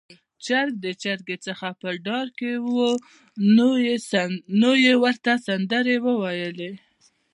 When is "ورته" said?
5.03-5.31